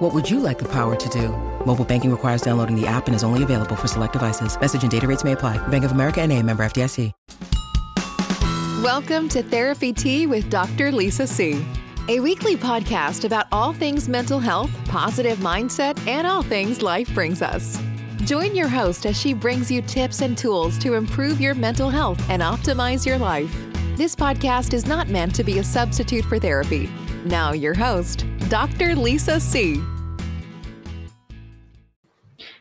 What 0.00 0.14
would 0.14 0.30
you 0.30 0.40
like 0.40 0.58
the 0.58 0.68
power 0.72 0.96
to 0.96 1.08
do? 1.10 1.28
Mobile 1.66 1.84
banking 1.84 2.10
requires 2.10 2.40
downloading 2.40 2.74
the 2.74 2.86
app 2.86 3.06
and 3.06 3.14
is 3.14 3.22
only 3.22 3.42
available 3.42 3.76
for 3.76 3.86
select 3.86 4.14
devices. 4.14 4.58
Message 4.58 4.80
and 4.80 4.90
data 4.90 5.06
rates 5.06 5.24
may 5.24 5.32
apply. 5.32 5.58
Bank 5.68 5.84
of 5.84 5.92
America 5.92 6.22
and 6.22 6.32
a 6.32 6.42
member 6.42 6.62
FDIC. 6.62 7.12
Welcome 8.82 9.28
to 9.28 9.42
Therapy 9.42 9.92
Tea 9.92 10.26
with 10.26 10.48
Dr. 10.48 10.90
Lisa 10.90 11.26
C., 11.26 11.62
a 12.08 12.18
weekly 12.18 12.56
podcast 12.56 13.26
about 13.26 13.44
all 13.52 13.74
things 13.74 14.08
mental 14.08 14.40
health, 14.40 14.70
positive 14.86 15.36
mindset, 15.40 15.98
and 16.06 16.26
all 16.26 16.42
things 16.42 16.80
life 16.80 17.12
brings 17.12 17.42
us. 17.42 17.78
Join 18.24 18.54
your 18.54 18.68
host 18.68 19.04
as 19.04 19.20
she 19.20 19.34
brings 19.34 19.70
you 19.70 19.82
tips 19.82 20.22
and 20.22 20.36
tools 20.36 20.78
to 20.78 20.94
improve 20.94 21.42
your 21.42 21.54
mental 21.54 21.90
health 21.90 22.18
and 22.30 22.40
optimize 22.40 23.04
your 23.04 23.18
life. 23.18 23.54
This 23.96 24.16
podcast 24.16 24.72
is 24.72 24.86
not 24.86 25.10
meant 25.10 25.34
to 25.34 25.44
be 25.44 25.58
a 25.58 25.62
substitute 25.62 26.24
for 26.24 26.38
therapy. 26.38 26.88
Now, 27.26 27.52
your 27.52 27.74
host, 27.74 28.24
Dr. 28.50 28.96
Lisa 28.96 29.38
C. 29.38 29.80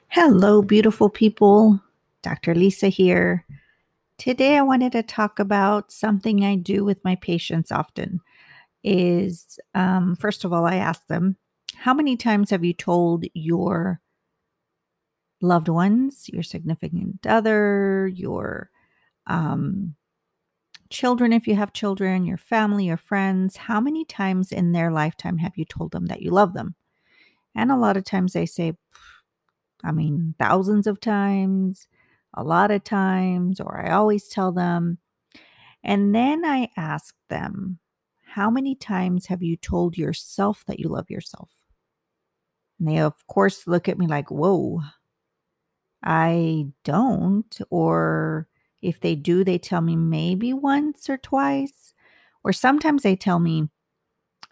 Hello, 0.09 0.61
beautiful 0.61 1.09
people. 1.09 1.81
Dr. 2.21 2.53
Lisa 2.53 2.89
here. 2.89 3.43
Today 4.19 4.55
I 4.55 4.61
wanted 4.61 4.91
to 4.91 5.01
talk 5.01 5.39
about 5.39 5.91
something 5.91 6.45
I 6.45 6.57
do 6.57 6.85
with 6.85 7.03
my 7.03 7.15
patients 7.15 7.71
often 7.71 8.19
is 8.83 9.57
um, 9.73 10.15
first 10.15 10.45
of 10.45 10.53
all, 10.53 10.67
I 10.67 10.75
ask 10.75 11.07
them, 11.07 11.37
how 11.75 11.95
many 11.95 12.15
times 12.15 12.51
have 12.51 12.63
you 12.63 12.73
told 12.73 13.25
your 13.33 13.99
loved 15.41 15.69
ones, 15.69 16.29
your 16.31 16.43
significant 16.43 17.25
other, 17.25 18.11
your 18.13 18.69
um, 19.25 19.95
children, 20.89 21.33
if 21.33 21.47
you 21.47 21.55
have 21.55 21.73
children, 21.73 22.25
your 22.25 22.37
family, 22.37 22.85
your 22.85 22.97
friends, 22.97 23.57
how 23.57 23.79
many 23.79 24.05
times 24.05 24.51
in 24.51 24.71
their 24.71 24.91
lifetime 24.91 25.37
have 25.37 25.57
you 25.57 25.65
told 25.65 25.91
them 25.91 26.07
that 26.07 26.21
you 26.21 26.31
love 26.31 26.53
them? 26.53 26.75
And 27.55 27.71
a 27.71 27.77
lot 27.77 27.97
of 27.97 28.03
times 28.03 28.33
they 28.33 28.45
say, 28.45 28.73
I 29.83 29.91
mean, 29.91 30.35
thousands 30.39 30.87
of 30.87 30.99
times, 30.99 31.87
a 32.33 32.43
lot 32.43 32.71
of 32.71 32.83
times, 32.83 33.59
or 33.59 33.79
I 33.79 33.91
always 33.91 34.27
tell 34.27 34.51
them. 34.51 34.97
And 35.83 36.13
then 36.13 36.45
I 36.45 36.69
ask 36.75 37.15
them, 37.29 37.79
how 38.33 38.49
many 38.49 38.75
times 38.75 39.27
have 39.27 39.41
you 39.41 39.57
told 39.57 39.97
yourself 39.97 40.63
that 40.67 40.79
you 40.79 40.89
love 40.89 41.09
yourself? 41.09 41.49
And 42.79 42.87
they, 42.87 42.99
of 42.99 43.25
course, 43.27 43.67
look 43.67 43.89
at 43.89 43.97
me 43.97 44.07
like, 44.07 44.29
whoa, 44.29 44.81
I 46.03 46.67
don't. 46.83 47.59
Or 47.69 48.47
if 48.81 48.99
they 48.99 49.15
do, 49.15 49.43
they 49.43 49.57
tell 49.57 49.81
me 49.81 49.95
maybe 49.95 50.53
once 50.53 51.09
or 51.09 51.17
twice. 51.17 51.93
Or 52.43 52.53
sometimes 52.53 53.03
they 53.03 53.15
tell 53.15 53.39
me, 53.39 53.69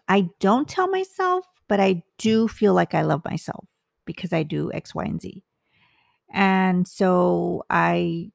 I 0.08 0.28
don't 0.40 0.68
tell 0.68 0.88
myself, 0.88 1.46
but 1.68 1.80
I 1.80 2.02
do 2.18 2.48
feel 2.48 2.74
like 2.74 2.94
I 2.94 3.02
love 3.02 3.24
myself 3.24 3.68
because 4.04 4.32
I 4.32 4.42
do 4.42 4.72
X, 4.72 4.94
Y, 4.94 5.04
and 5.04 5.20
Z. 5.20 5.42
And 6.32 6.86
so 6.86 7.64
I, 7.70 8.30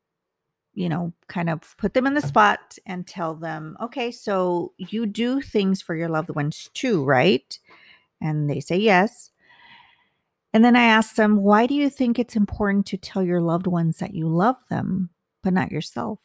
you 0.73 0.89
know, 0.89 1.13
kind 1.27 1.49
of 1.49 1.75
put 1.77 1.93
them 1.93 2.07
in 2.07 2.15
the 2.15 2.21
spot 2.21 2.77
and 2.85 3.05
tell 3.05 3.35
them, 3.35 3.77
okay, 3.81 4.11
so 4.11 4.73
you 4.77 5.05
do 5.05 5.41
things 5.41 5.81
for 5.81 5.95
your 5.95 6.09
loved 6.09 6.31
ones 6.31 6.69
too, 6.73 7.03
right? 7.03 7.59
And 8.19 8.49
they 8.49 8.59
say 8.59 8.77
yes. 8.77 9.29
And 10.53 10.63
then 10.63 10.75
I 10.75 10.83
ask 10.83 11.15
them, 11.15 11.37
why 11.37 11.65
do 11.65 11.73
you 11.73 11.89
think 11.89 12.17
it's 12.17 12.35
important 12.35 12.85
to 12.87 12.97
tell 12.97 13.23
your 13.23 13.41
loved 13.41 13.67
ones 13.67 13.97
that 13.97 14.13
you 14.13 14.27
love 14.27 14.57
them, 14.69 15.09
but 15.43 15.53
not 15.53 15.71
yourself? 15.71 16.19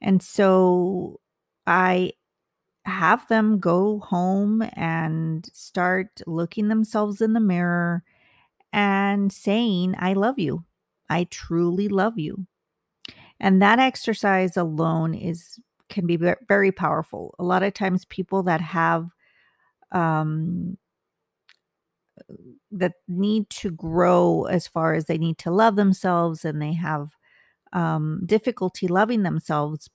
And 0.00 0.22
so 0.22 1.20
I 1.66 2.12
have 2.84 3.26
them 3.28 3.58
go 3.58 4.00
home 4.00 4.62
and 4.74 5.48
start 5.54 6.20
looking 6.26 6.68
themselves 6.68 7.20
in 7.20 7.32
the 7.32 7.40
mirror 7.40 8.04
and 8.72 9.32
saying, 9.32 9.94
I 9.98 10.12
love 10.12 10.38
you. 10.38 10.64
I 11.08 11.24
truly 11.24 11.88
love 11.88 12.18
you. 12.18 12.46
And 13.40 13.62
that 13.62 13.78
exercise 13.78 14.56
alone 14.56 15.14
is 15.14 15.58
can 15.88 16.06
be 16.06 16.18
very 16.48 16.72
powerful. 16.72 17.34
A 17.38 17.44
lot 17.44 17.62
of 17.62 17.74
times 17.74 18.04
people 18.06 18.42
that 18.44 18.60
have 18.60 19.10
um 19.92 20.76
that 22.70 22.94
need 23.08 23.50
to 23.50 23.70
grow 23.70 24.44
as 24.44 24.66
far 24.68 24.94
as 24.94 25.06
they 25.06 25.18
need 25.18 25.38
to 25.38 25.50
love 25.50 25.76
themselves 25.76 26.44
and 26.44 26.62
they 26.62 26.74
have 26.74 27.10
um 27.72 28.22
difficulty 28.26 28.88
loving 28.88 29.22
themselves 29.24 29.88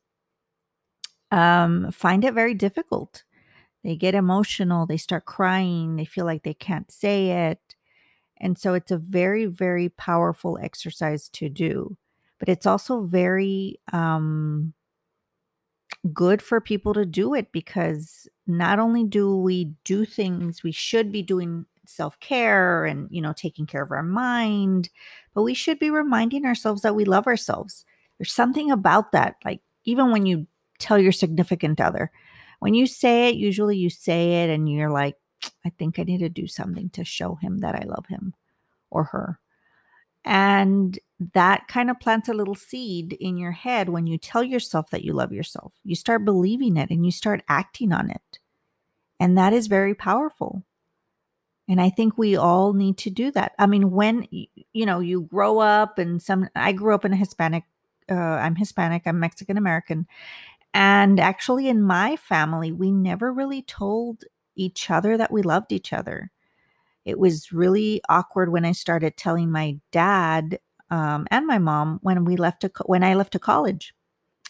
um, 1.31 1.91
find 1.91 2.25
it 2.25 2.34
very 2.34 2.53
difficult. 2.53 3.24
They 3.84 3.96
get 3.96 4.16
emotional, 4.16 4.85
they 4.85 4.97
start 4.97 5.25
crying, 5.25 5.96
they 5.96 6.06
feel 6.06 6.25
like 6.25 6.44
they 6.44 6.53
can't 6.56 6.91
say 6.91 7.50
it. 7.52 7.75
And 8.40 8.57
so 8.57 8.74
it's 8.74 8.91
a 8.91 8.97
very, 8.97 9.46
very 9.46 9.90
powerful 9.90 10.59
exercise 10.62 11.30
to 11.31 11.50
do. 11.50 11.97
But 12.40 12.50
it's 12.50 12.66
also 12.66 13.03
very 13.03 13.80
um, 13.94 14.74
good 16.13 16.41
for 16.41 16.62
people 16.62 16.94
to 16.94 17.06
do 17.06 17.34
it 17.34 17.51
because 17.51 18.28
not 18.47 18.80
only 18.80 19.03
do 19.03 19.36
we 19.38 19.74
do 19.86 20.06
things 20.06 20.63
we 20.63 20.72
should 20.72 21.12
be 21.12 21.24
doing 21.24 21.66
self-care 21.89 22.85
and 22.85 23.07
you 23.11 23.22
know 23.22 23.33
taking 23.33 23.66
care 23.66 23.81
of 23.81 23.91
our 23.91 24.03
mind 24.03 24.89
but 25.33 25.44
we 25.44 25.53
should 25.53 25.79
be 25.79 25.89
reminding 25.89 26.45
ourselves 26.45 26.81
that 26.81 26.95
we 26.95 27.05
love 27.05 27.27
ourselves 27.27 27.85
there's 28.17 28.31
something 28.31 28.72
about 28.72 29.11
that 29.11 29.35
like 29.44 29.61
even 29.85 30.11
when 30.11 30.25
you 30.25 30.45
tell 30.79 30.97
your 30.97 31.11
significant 31.11 31.79
other. 31.79 32.11
When 32.59 32.73
you 32.73 32.88
say 32.88 33.29
it, 33.29 33.35
usually 33.35 33.77
you 33.77 33.89
say 33.89 34.44
it 34.44 34.50
and 34.50 34.72
you're 34.72 34.89
like, 34.89 35.16
I 35.66 35.69
think 35.69 36.00
I 36.00 36.03
need 36.03 36.19
to 36.19 36.29
do 36.29 36.47
something 36.47 36.89
to 36.91 37.05
show 37.05 37.35
him 37.35 37.59
that 37.59 37.75
I 37.75 37.85
love 37.85 38.07
him 38.07 38.33
or 38.89 39.06
her. 39.06 39.39
And 40.25 40.97
that 41.33 41.67
kind 41.67 41.89
of 41.89 42.00
plants 42.00 42.27
a 42.27 42.33
little 42.33 42.56
seed 42.56 43.13
in 43.13 43.38
your 43.38 43.51
head 43.51 43.89
when 43.89 44.06
you 44.06 44.17
tell 44.17 44.44
yourself 44.44 44.89
that 44.89 45.03
you 45.03 45.13
love 45.13 45.31
yourself. 45.31 45.73
You 45.83 45.95
start 45.95 46.25
believing 46.25 46.75
it 46.75 46.89
and 46.89 47.06
you 47.06 47.11
start 47.11 47.44
acting 47.47 47.94
on 47.94 48.09
it. 48.09 48.39
And 49.19 49.38
that 49.38 49.53
is 49.53 49.67
very 49.67 49.95
powerful. 49.95 50.63
And 51.69 51.80
I 51.80 51.90
think 51.91 52.18
we 52.18 52.35
all 52.35 52.74
need 52.74 52.97
to 53.00 53.12
do 53.12 53.31
that. 53.31 53.53
I 53.59 53.68
mean, 53.68 53.91
when 53.91 54.28
you 54.31 54.85
know, 54.85 55.00
you 55.00 55.22
grow 55.22 55.59
up 55.59 56.00
and 56.00 56.22
some 56.22 56.50
I 56.56 56.72
grew 56.74 56.96
up 56.96 57.06
in 57.06 57.13
a 57.13 57.18
Hispanic 57.18 57.63
uh, 58.12 58.16
I'm 58.16 58.56
Hispanic, 58.56 59.03
I'm 59.06 59.19
Mexican 59.19 59.56
American, 59.56 60.07
and 60.74 61.19
actually, 61.19 61.68
in 61.68 61.81
my 61.81 62.16
family, 62.16 62.72
we 62.72 62.91
never 62.91 63.34
really 63.34 63.62
told 63.62 64.24
each 64.56 64.90
other 64.91 65.18
that 65.18 65.31
we 65.31 65.41
loved 65.41 65.72
each 65.72 65.91
other. 65.94 66.31
It 67.06 67.18
was 67.19 67.52
really 67.52 68.01
awkward 68.09 68.51
when 68.51 68.66
I 68.66 68.74
started 68.74 69.18
telling 69.18 69.51
my 69.51 69.78
dad 69.91 70.59
um, 70.91 71.28
and 71.31 71.47
my 71.47 71.57
mom 71.59 72.00
when 72.03 72.25
we 72.25 72.36
left 72.36 72.62
to, 72.62 72.72
when 72.86 73.03
I 73.03 73.16
left 73.16 73.34
to 73.34 73.40
college. 73.40 73.94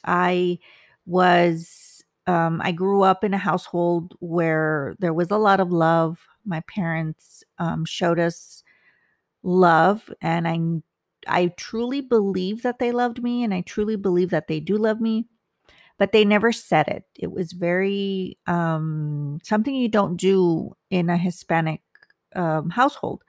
I 0.05 0.59
was 1.05 2.03
um, 2.27 2.61
I 2.63 2.71
grew 2.71 3.03
up 3.03 3.23
in 3.23 3.33
a 3.33 3.37
household 3.37 4.15
where 4.19 4.95
there 4.99 5.13
was 5.13 5.31
a 5.31 5.37
lot 5.37 5.59
of 5.59 5.71
love. 5.71 6.19
My 6.49 6.61
parents 6.61 7.43
um, 7.59 7.85
showed 7.85 8.19
us 8.19 8.63
love, 9.43 10.11
and 10.21 10.47
I 10.47 10.59
I 11.27 11.47
truly 11.57 12.01
believe 12.01 12.63
that 12.63 12.79
they 12.79 12.91
loved 12.91 13.23
me, 13.23 13.43
and 13.43 13.53
I 13.53 13.61
truly 13.61 13.95
believe 13.97 14.31
that 14.31 14.47
they 14.47 14.59
do 14.59 14.77
love 14.77 15.01
me 15.01 15.27
but 15.97 16.11
they 16.11 16.25
never 16.25 16.51
said 16.51 16.87
it. 16.87 17.03
It 17.17 17.31
was 17.31 17.51
very 17.51 18.37
um, 18.47 19.39
something 19.43 19.75
you 19.75 19.89
don't 19.89 20.15
do 20.17 20.75
in 20.89 21.09
a 21.09 21.17
Hispanic 21.17 21.81
um, 22.35 22.69
household. 22.69 23.23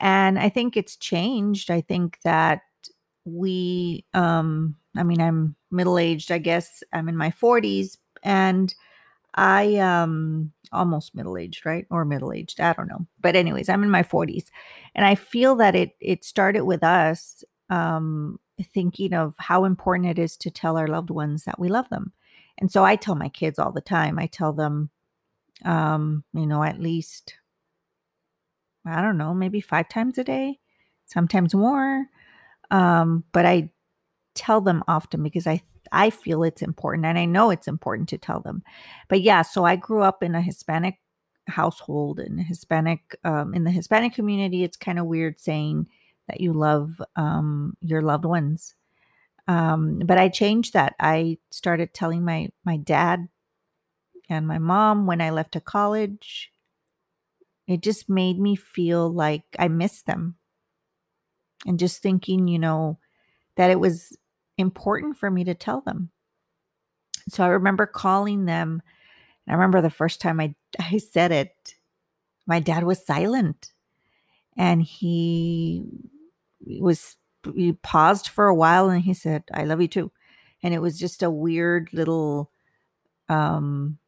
And 0.00 0.38
I 0.38 0.48
think 0.48 0.76
it's 0.76 0.96
changed. 0.96 1.70
I 1.70 1.80
think 1.82 2.18
that 2.24 2.62
we, 3.24 4.04
um, 4.14 4.76
I 4.96 5.02
mean, 5.02 5.20
I'm 5.20 5.56
middle 5.70 5.98
aged, 5.98 6.32
I 6.32 6.38
guess. 6.38 6.82
I'm 6.92 7.08
in 7.08 7.16
my 7.16 7.30
40s 7.30 7.98
and 8.22 8.74
I, 9.36 9.76
um, 9.76 10.52
almost 10.72 11.14
middle 11.14 11.36
aged, 11.36 11.66
right? 11.66 11.86
Or 11.90 12.04
middle 12.04 12.32
aged. 12.32 12.60
I 12.60 12.72
don't 12.72 12.88
know. 12.88 13.06
But 13.20 13.36
anyways, 13.36 13.68
I'm 13.68 13.82
in 13.82 13.90
my 13.90 14.02
40s 14.02 14.46
and 14.94 15.04
I 15.04 15.14
feel 15.14 15.56
that 15.56 15.74
it, 15.74 15.92
it 16.00 16.24
started 16.24 16.64
with 16.64 16.82
us, 16.82 17.44
um, 17.68 18.38
thinking 18.72 19.12
of 19.12 19.34
how 19.38 19.64
important 19.64 20.08
it 20.08 20.18
is 20.18 20.36
to 20.38 20.50
tell 20.50 20.78
our 20.78 20.88
loved 20.88 21.10
ones 21.10 21.44
that 21.44 21.58
we 21.58 21.68
love 21.68 21.88
them. 21.90 22.12
And 22.58 22.72
so 22.72 22.84
I 22.84 22.96
tell 22.96 23.14
my 23.14 23.28
kids 23.28 23.58
all 23.58 23.72
the 23.72 23.82
time, 23.82 24.18
I 24.18 24.26
tell 24.26 24.52
them, 24.52 24.90
um, 25.64 26.24
you 26.32 26.46
know, 26.46 26.62
at 26.62 26.80
least, 26.80 27.34
I 28.86 29.02
don't 29.02 29.18
know, 29.18 29.34
maybe 29.34 29.60
five 29.60 29.88
times 29.88 30.16
a 30.16 30.24
day, 30.24 30.58
sometimes 31.04 31.54
more. 31.54 32.06
Um, 32.70 33.24
but 33.32 33.44
I 33.44 33.70
tell 34.34 34.60
them 34.60 34.82
often 34.88 35.22
because 35.22 35.46
I 35.46 35.62
I 35.92 36.10
feel 36.10 36.42
it's 36.42 36.62
important 36.62 37.06
and 37.06 37.18
I 37.18 37.24
know 37.24 37.50
it's 37.50 37.68
important 37.68 38.08
to 38.10 38.18
tell 38.18 38.40
them. 38.40 38.62
But 39.08 39.22
yeah, 39.22 39.42
so 39.42 39.64
I 39.64 39.76
grew 39.76 40.02
up 40.02 40.22
in 40.22 40.34
a 40.34 40.40
Hispanic 40.42 40.98
household 41.48 42.18
and 42.18 42.40
Hispanic 42.40 43.16
um, 43.24 43.54
in 43.54 43.64
the 43.64 43.70
Hispanic 43.70 44.14
community. 44.14 44.64
It's 44.64 44.76
kind 44.76 44.98
of 44.98 45.06
weird 45.06 45.38
saying 45.38 45.88
that 46.28 46.40
you 46.40 46.52
love 46.52 47.00
um, 47.14 47.76
your 47.80 48.02
loved 48.02 48.24
ones. 48.24 48.74
Um, 49.48 50.00
but 50.04 50.18
I 50.18 50.28
changed 50.28 50.72
that. 50.72 50.94
I 50.98 51.38
started 51.50 51.94
telling 51.94 52.24
my 52.24 52.48
my 52.64 52.76
dad 52.76 53.28
and 54.28 54.46
my 54.46 54.58
mom 54.58 55.06
when 55.06 55.20
I 55.20 55.30
left 55.30 55.52
to 55.52 55.60
college. 55.60 56.50
It 57.68 57.80
just 57.80 58.08
made 58.08 58.38
me 58.38 58.56
feel 58.56 59.12
like 59.12 59.44
I 59.58 59.68
missed 59.68 60.06
them. 60.06 60.36
And 61.64 61.78
just 61.78 62.00
thinking, 62.00 62.46
you 62.46 62.58
know, 62.58 62.98
that 63.56 63.70
it 63.70 63.80
was 63.80 64.16
important 64.58 65.16
for 65.16 65.30
me 65.30 65.44
to 65.44 65.54
tell 65.54 65.80
them. 65.80 66.10
So 67.28 67.44
I 67.44 67.48
remember 67.48 67.86
calling 67.86 68.44
them. 68.44 68.82
And 69.46 69.52
I 69.52 69.54
remember 69.54 69.80
the 69.80 69.90
first 69.90 70.20
time 70.20 70.40
I, 70.40 70.54
I 70.80 70.98
said 70.98 71.32
it, 71.32 71.74
my 72.46 72.60
dad 72.60 72.84
was 72.84 73.04
silent 73.04 73.72
and 74.56 74.82
he 74.82 75.84
was, 76.60 77.16
he 77.54 77.72
paused 77.72 78.28
for 78.28 78.46
a 78.46 78.54
while 78.54 78.88
and 78.88 79.02
he 79.02 79.14
said, 79.14 79.44
I 79.52 79.64
love 79.64 79.80
you 79.80 79.88
too. 79.88 80.12
And 80.62 80.72
it 80.72 80.80
was 80.80 80.98
just 80.98 81.22
a 81.22 81.30
weird 81.30 81.92
little 81.92 82.50
um, 83.28 83.98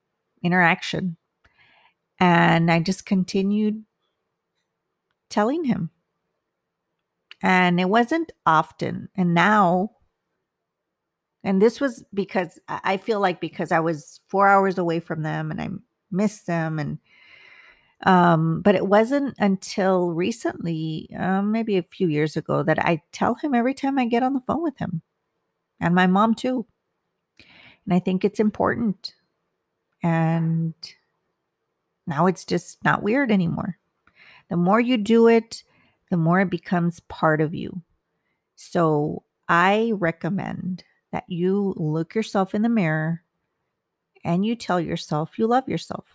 interaction. 0.43 1.17
And 2.19 2.71
I 2.71 2.81
just 2.81 3.07
continued 3.07 3.85
telling 5.29 5.65
him. 5.65 5.91
And 7.41 7.79
it 7.79 7.89
wasn't 7.89 8.33
often. 8.45 9.09
And 9.15 9.35
now 9.35 9.93
and 11.45 11.63
this 11.63 11.81
was 11.81 12.05
because 12.13 12.59
I 12.69 12.97
feel 12.97 13.21
like 13.21 13.41
because 13.41 13.73
I 13.73 13.81
was 13.81 14.21
four 14.29 14.49
hours 14.49 14.79
away 14.79 15.01
from 15.01 15.23
them 15.23 15.51
and 15.51 15.61
I 15.61 15.69
missed 16.11 16.47
them 16.47 16.79
and 16.79 16.99
um 18.05 18.63
but 18.63 18.75
it 18.75 18.87
wasn't 18.87 19.35
until 19.39 20.13
recently 20.13 21.09
um, 21.19 21.51
maybe 21.51 21.77
a 21.77 21.83
few 21.83 22.07
years 22.07 22.37
ago 22.37 22.63
that 22.63 22.79
i 22.79 23.03
tell 23.11 23.35
him 23.35 23.55
every 23.55 23.75
time 23.75 23.99
i 23.99 24.07
get 24.07 24.23
on 24.23 24.35
the 24.35 24.41
phone 24.41 24.63
with 24.63 24.79
him 24.79 25.03
and 25.81 25.95
my 25.95 26.07
mom 26.07 26.35
too. 26.35 26.67
And 27.85 27.95
i 27.95 27.99
think 27.99 28.25
it's 28.25 28.41
important. 28.41 29.15
And 30.03 30.75
now 32.07 32.27
it's 32.27 32.45
just 32.45 32.83
not 32.85 33.03
weird 33.03 33.33
anymore. 33.33 33.79
The 34.49 34.57
more 34.57 34.81
you 34.81 34.97
do 34.97 35.29
it 35.29 35.65
the 36.11 36.17
more 36.17 36.41
it 36.41 36.51
becomes 36.51 37.01
part 37.01 37.41
of 37.41 37.55
you. 37.55 37.83
So 38.55 39.25
i 39.49 39.93
recommend 39.95 40.85
that 41.13 41.25
you 41.29 41.75
look 41.77 42.15
yourself 42.15 42.55
in 42.55 42.63
the 42.63 42.69
mirror 42.69 43.23
and 44.25 44.45
you 44.45 44.55
tell 44.55 44.81
yourself 44.81 45.39
you 45.39 45.47
love 45.47 45.69
yourself. 45.69 46.07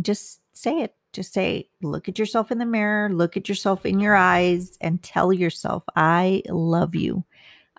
Just 0.00 0.40
say 0.52 0.80
it. 0.80 0.94
Just 1.12 1.32
say, 1.32 1.70
look 1.80 2.06
at 2.08 2.18
yourself 2.18 2.52
in 2.52 2.58
the 2.58 2.66
mirror, 2.66 3.08
look 3.08 3.36
at 3.36 3.48
yourself 3.48 3.86
in 3.86 3.98
your 3.98 4.14
eyes, 4.14 4.76
and 4.82 5.02
tell 5.02 5.32
yourself, 5.32 5.82
I 5.96 6.42
love 6.48 6.94
you. 6.94 7.24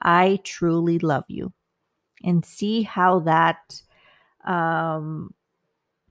I 0.01 0.39
truly 0.43 0.97
love 0.97 1.25
you. 1.27 1.53
And 2.23 2.43
see 2.43 2.81
how 2.81 3.19
that 3.19 3.81
um, 4.45 5.33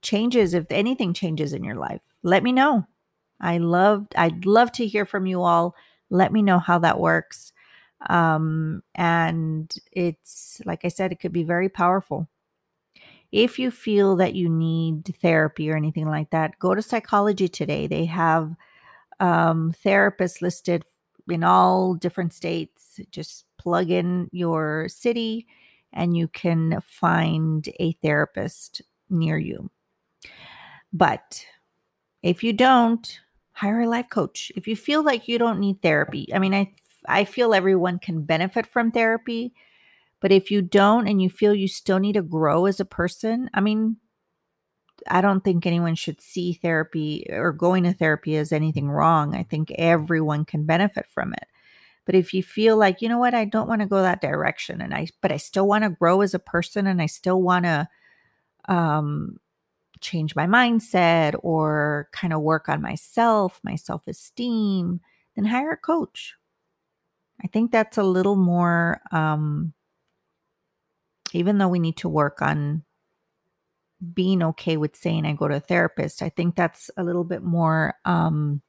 changes, 0.00 0.54
if 0.54 0.70
anything 0.70 1.12
changes 1.12 1.52
in 1.52 1.64
your 1.64 1.74
life. 1.74 2.02
Let 2.22 2.44
me 2.44 2.52
know. 2.52 2.86
I 3.40 3.58
loved, 3.58 4.14
I'd 4.16 4.46
love 4.46 4.70
to 4.72 4.86
hear 4.86 5.04
from 5.04 5.26
you 5.26 5.42
all. 5.42 5.74
Let 6.10 6.32
me 6.32 6.40
know 6.40 6.60
how 6.60 6.78
that 6.78 7.00
works. 7.00 7.52
Um, 8.08 8.82
and 8.94 9.74
it's, 9.92 10.60
like 10.64 10.84
I 10.84 10.88
said, 10.88 11.12
it 11.12 11.20
could 11.20 11.32
be 11.32 11.44
very 11.44 11.68
powerful. 11.68 12.28
If 13.32 13.58
you 13.58 13.70
feel 13.70 14.16
that 14.16 14.34
you 14.34 14.48
need 14.48 15.14
therapy 15.20 15.70
or 15.70 15.76
anything 15.76 16.06
like 16.06 16.30
that, 16.30 16.58
go 16.58 16.74
to 16.74 16.80
Psychology 16.80 17.48
Today. 17.48 17.86
They 17.86 18.06
have 18.06 18.54
um, 19.20 19.74
therapists 19.84 20.40
listed 20.40 20.84
in 21.28 21.44
all 21.44 21.94
different 21.94 22.32
states. 22.32 23.00
Just 23.10 23.44
plug 23.58 23.90
in 23.90 24.28
your 24.32 24.88
city 24.88 25.46
and 25.92 26.16
you 26.16 26.28
can 26.28 26.80
find 26.86 27.68
a 27.80 27.92
therapist 28.02 28.82
near 29.10 29.36
you. 29.38 29.70
But 30.92 31.44
if 32.22 32.42
you 32.42 32.52
don't, 32.52 33.20
hire 33.52 33.80
a 33.80 33.88
life 33.88 34.08
coach. 34.08 34.52
If 34.56 34.68
you 34.68 34.76
feel 34.76 35.02
like 35.02 35.28
you 35.28 35.38
don't 35.38 35.60
need 35.60 35.82
therapy, 35.82 36.32
I 36.32 36.38
mean, 36.38 36.54
I 36.54 36.72
I 37.08 37.24
feel 37.24 37.54
everyone 37.54 37.98
can 37.98 38.22
benefit 38.22 38.66
from 38.66 38.90
therapy. 38.90 39.54
But 40.20 40.32
if 40.32 40.50
you 40.50 40.62
don't 40.62 41.06
and 41.06 41.22
you 41.22 41.30
feel 41.30 41.54
you 41.54 41.68
still 41.68 41.98
need 41.98 42.14
to 42.14 42.22
grow 42.22 42.66
as 42.66 42.80
a 42.80 42.84
person, 42.84 43.48
I 43.54 43.60
mean, 43.60 43.96
I 45.06 45.20
don't 45.20 45.44
think 45.44 45.64
anyone 45.64 45.94
should 45.94 46.20
see 46.20 46.54
therapy 46.54 47.26
or 47.30 47.52
going 47.52 47.84
to 47.84 47.92
therapy 47.92 48.36
as 48.36 48.52
anything 48.52 48.90
wrong. 48.90 49.34
I 49.34 49.44
think 49.44 49.70
everyone 49.72 50.44
can 50.44 50.64
benefit 50.66 51.06
from 51.08 51.32
it. 51.32 51.46
But 52.04 52.14
if 52.14 52.32
you 52.34 52.42
feel 52.42 52.76
like, 52.76 53.02
you 53.02 53.08
know 53.08 53.18
what, 53.18 53.34
I 53.34 53.44
don't 53.44 53.68
want 53.68 53.82
to 53.82 53.86
go 53.86 54.02
that 54.02 54.20
direction 54.20 54.80
and 54.80 54.94
I 54.94 55.08
but 55.20 55.30
I 55.30 55.36
still 55.36 55.68
want 55.68 55.84
to 55.84 55.90
grow 55.90 56.22
as 56.22 56.34
a 56.34 56.38
person 56.38 56.86
and 56.86 57.00
I 57.02 57.06
still 57.06 57.40
want 57.42 57.64
to 57.66 57.88
um 58.66 59.38
change 60.00 60.34
my 60.34 60.46
mindset 60.46 61.34
or 61.42 62.08
kind 62.12 62.32
of 62.32 62.40
work 62.40 62.68
on 62.68 62.80
myself, 62.80 63.60
my 63.62 63.74
self-esteem, 63.76 65.00
then 65.36 65.44
hire 65.44 65.72
a 65.72 65.76
coach. 65.76 66.34
I 67.42 67.46
think 67.46 67.70
that's 67.70 67.98
a 67.98 68.02
little 68.02 68.36
more, 68.36 69.00
um, 69.12 69.72
even 71.32 71.58
though 71.58 71.68
we 71.68 71.78
need 71.78 71.96
to 71.98 72.08
work 72.08 72.42
on 72.42 72.82
being 74.14 74.42
okay 74.42 74.76
with 74.76 74.96
saying 74.96 75.26
I 75.26 75.32
go 75.32 75.48
to 75.48 75.56
a 75.56 75.60
therapist, 75.60 76.22
I 76.22 76.28
think 76.28 76.56
that's 76.56 76.90
a 76.96 77.04
little 77.04 77.24
bit 77.24 77.42
more 77.42 77.94
um, 78.04 78.62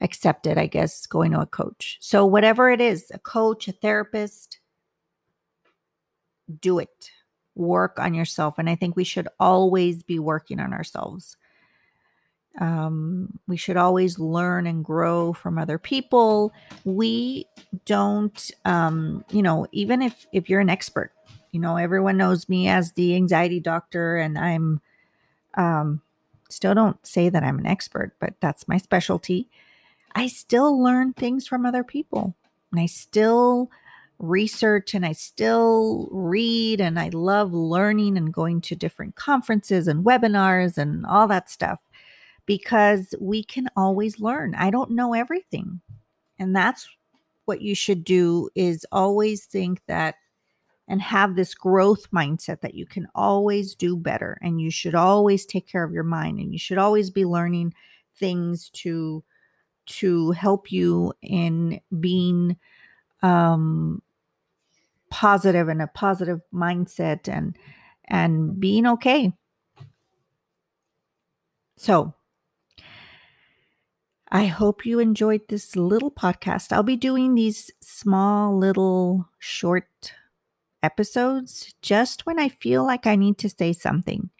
accepted, 0.00 0.58
I 0.58 0.66
guess, 0.66 1.06
going 1.06 1.32
to 1.32 1.40
a 1.40 1.46
coach. 1.46 1.98
So, 2.00 2.24
whatever 2.24 2.70
it 2.70 2.80
is, 2.80 3.10
a 3.12 3.18
coach, 3.18 3.68
a 3.68 3.72
therapist, 3.72 4.58
do 6.60 6.78
it. 6.78 7.10
Work 7.54 7.98
on 7.98 8.14
yourself. 8.14 8.58
And 8.58 8.70
I 8.70 8.74
think 8.74 8.96
we 8.96 9.04
should 9.04 9.28
always 9.38 10.02
be 10.02 10.18
working 10.18 10.60
on 10.60 10.72
ourselves. 10.72 11.36
Um, 12.58 13.38
we 13.46 13.56
should 13.56 13.76
always 13.76 14.18
learn 14.18 14.66
and 14.66 14.84
grow 14.84 15.32
from 15.32 15.56
other 15.56 15.78
people. 15.78 16.52
We 16.84 17.46
don't, 17.84 18.50
um, 18.64 19.24
you 19.30 19.42
know, 19.42 19.66
even 19.72 20.02
if 20.02 20.26
if 20.32 20.50
you're 20.50 20.60
an 20.60 20.70
expert, 20.70 21.12
you 21.52 21.60
know, 21.60 21.76
everyone 21.76 22.16
knows 22.16 22.48
me 22.48 22.68
as 22.68 22.92
the 22.92 23.14
anxiety 23.14 23.60
doctor, 23.60 24.16
and 24.16 24.36
I'm 24.36 24.80
um, 25.54 26.02
still 26.48 26.74
don't 26.74 27.04
say 27.06 27.28
that 27.28 27.42
I'm 27.42 27.58
an 27.58 27.66
expert, 27.66 28.14
but 28.18 28.34
that's 28.40 28.68
my 28.68 28.78
specialty. 28.78 29.48
I 30.14 30.26
still 30.26 30.82
learn 30.82 31.12
things 31.12 31.46
from 31.46 31.64
other 31.64 31.84
people, 31.84 32.34
and 32.72 32.80
I 32.80 32.86
still 32.86 33.70
research 34.20 34.92
and 34.92 35.06
I 35.06 35.12
still 35.12 36.08
read 36.12 36.78
and 36.80 36.98
I 36.98 37.08
love 37.08 37.54
learning 37.54 38.18
and 38.18 38.32
going 38.32 38.60
to 38.62 38.76
different 38.76 39.14
conferences 39.16 39.88
and 39.88 40.04
webinars 40.04 40.76
and 40.76 41.06
all 41.06 41.26
that 41.28 41.48
stuff 41.48 41.80
because 42.50 43.14
we 43.20 43.44
can 43.44 43.68
always 43.76 44.18
learn. 44.18 44.56
I 44.56 44.70
don't 44.70 44.90
know 44.90 45.14
everything. 45.14 45.80
And 46.36 46.56
that's 46.56 46.88
what 47.44 47.60
you 47.62 47.76
should 47.76 48.02
do 48.02 48.50
is 48.56 48.84
always 48.90 49.44
think 49.44 49.80
that 49.86 50.16
and 50.88 51.00
have 51.00 51.36
this 51.36 51.54
growth 51.54 52.10
mindset 52.10 52.60
that 52.62 52.74
you 52.74 52.86
can 52.86 53.06
always 53.14 53.76
do 53.76 53.96
better 53.96 54.36
and 54.42 54.60
you 54.60 54.68
should 54.68 54.96
always 54.96 55.46
take 55.46 55.68
care 55.68 55.84
of 55.84 55.92
your 55.92 56.02
mind 56.02 56.40
and 56.40 56.52
you 56.52 56.58
should 56.58 56.76
always 56.76 57.08
be 57.08 57.24
learning 57.24 57.72
things 58.16 58.68
to 58.70 59.22
to 59.86 60.32
help 60.32 60.72
you 60.72 61.12
in 61.22 61.80
being 62.00 62.56
um 63.22 64.02
positive 65.08 65.68
and 65.68 65.80
a 65.80 65.86
positive 65.86 66.40
mindset 66.52 67.28
and 67.28 67.56
and 68.06 68.58
being 68.58 68.88
okay 68.88 69.32
so 71.76 72.12
I 74.32 74.46
hope 74.46 74.86
you 74.86 75.00
enjoyed 75.00 75.48
this 75.48 75.74
little 75.74 76.10
podcast. 76.10 76.72
I'll 76.72 76.84
be 76.84 76.96
doing 76.96 77.34
these 77.34 77.70
small, 77.80 78.56
little, 78.56 79.28
short 79.38 80.12
episodes 80.82 81.74
just 81.82 82.26
when 82.26 82.38
I 82.38 82.48
feel 82.48 82.84
like 82.84 83.06
I 83.06 83.16
need 83.16 83.38
to 83.38 83.48
say 83.48 83.72
something. 83.72 84.30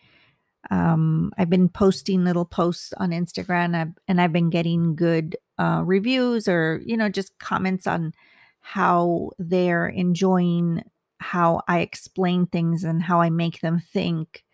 Um, 0.71 1.33
I've 1.37 1.51
been 1.51 1.69
posting 1.69 2.25
little 2.25 2.45
posts 2.45 2.93
on 2.99 3.11
Instagram 3.11 3.95
and 4.07 4.21
I've 4.21 4.33
been 4.33 4.51
getting 4.51 4.95
good 4.95 5.37
uh, 5.59 5.83
reviews 5.85 6.47
or, 6.47 6.81
you 6.85 6.97
know, 6.97 7.09
just 7.09 7.39
comments 7.39 7.87
on 7.87 8.13
how 8.61 9.31
they're 9.39 9.89
enjoying 9.89 10.85
how 11.19 11.63
I 11.67 11.81
explain 11.81 12.47
things 12.47 12.85
and 12.85 13.03
how 13.03 13.21
I 13.21 13.31
make 13.31 13.61
them 13.61 13.81
think. 13.81 14.45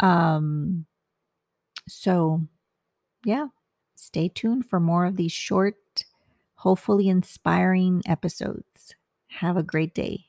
Um, 0.00 0.86
so, 1.86 2.42
yeah, 3.24 3.48
Stay 3.94 4.28
tuned 4.28 4.66
for 4.66 4.80
more 4.80 5.06
of 5.06 5.16
these 5.16 5.32
short, 5.32 6.04
hopefully 6.56 7.08
inspiring 7.08 8.02
episodes. 8.06 8.94
Have 9.40 9.56
a 9.56 9.62
great 9.62 9.94
day. 9.94 10.26